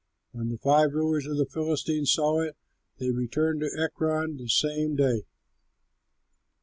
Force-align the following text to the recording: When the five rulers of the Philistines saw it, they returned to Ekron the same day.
When 0.31 0.49
the 0.49 0.57
five 0.57 0.93
rulers 0.93 1.27
of 1.27 1.37
the 1.37 1.45
Philistines 1.45 2.11
saw 2.11 2.41
it, 2.41 2.57
they 2.97 3.11
returned 3.11 3.61
to 3.61 3.69
Ekron 3.79 4.37
the 4.37 4.49
same 4.49 4.95
day. 4.95 5.25